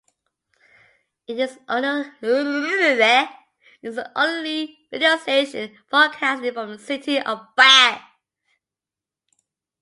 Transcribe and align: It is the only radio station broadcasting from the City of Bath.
It 1.27 1.37
is 1.37 1.57
the 1.59 3.27
only 4.63 4.67
radio 4.91 5.15
station 5.17 5.77
broadcasting 5.91 6.53
from 6.55 6.71
the 6.71 6.79
City 6.79 7.19
of 7.21 7.45
Bath. 7.55 8.01